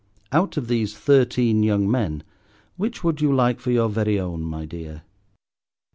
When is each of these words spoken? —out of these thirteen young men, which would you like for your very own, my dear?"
—out 0.31 0.57
of 0.57 0.67
these 0.67 0.97
thirteen 0.97 1.61
young 1.61 1.87
men, 1.87 2.23
which 2.75 3.03
would 3.03 3.21
you 3.21 3.31
like 3.31 3.59
for 3.59 3.69
your 3.69 3.87
very 3.87 4.19
own, 4.19 4.41
my 4.41 4.65
dear?" 4.65 5.03